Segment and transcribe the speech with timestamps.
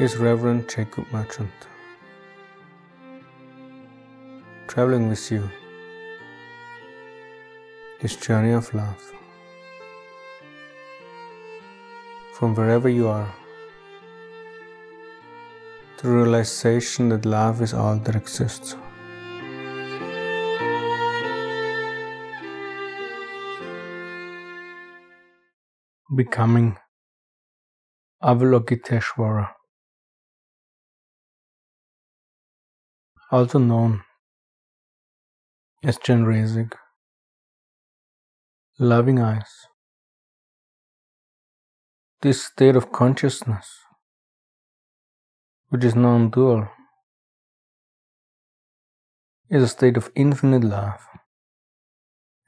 [0.00, 1.52] is Reverend Jacob Merchant.
[4.66, 5.48] Traveling with you,
[8.00, 9.12] his journey of love.
[12.32, 13.32] From wherever you are,
[16.02, 18.74] the realization that love is all that exists.
[26.16, 26.76] Becoming
[28.20, 29.50] Avalokiteshvara.
[33.34, 34.00] Also known
[35.82, 36.72] as Chenrezig,
[38.78, 39.66] loving eyes.
[42.22, 43.72] This state of consciousness,
[45.70, 46.68] which is non dual,
[49.50, 51.04] is a state of infinite love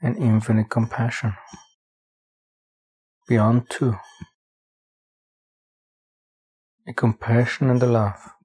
[0.01, 1.35] and infinite compassion
[3.27, 3.93] beyond two.
[6.87, 8.36] A compassion and a love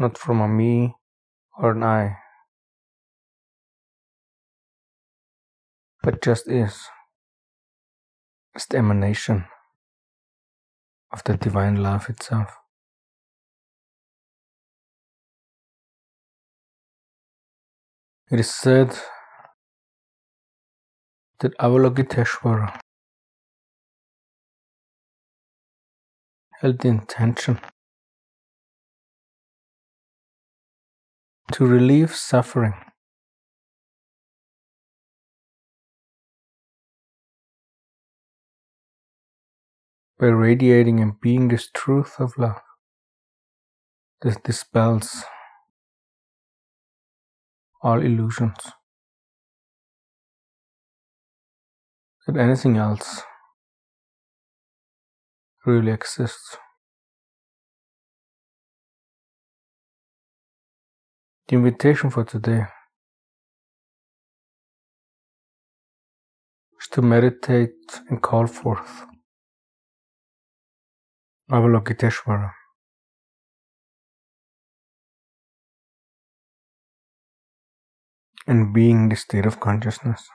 [0.00, 0.94] not from a me
[1.58, 2.16] or an I,
[6.02, 6.80] but just is.
[8.54, 9.44] It's the emanation
[11.12, 12.56] of the divine love itself.
[18.30, 18.96] It is said
[21.40, 22.78] that Avalokiteshvara
[26.60, 27.60] held the intention
[31.52, 32.74] to relieve suffering.
[40.18, 42.60] By radiating and being this truth of love
[44.22, 45.24] this dispels
[47.82, 48.58] all illusions,
[52.26, 53.22] that anything else
[55.64, 56.58] really exists.
[61.50, 62.66] The invitation for today
[66.80, 69.04] is to meditate and call forth
[71.50, 72.52] Avalokiteshvara.
[78.46, 80.28] And being the state of consciousness.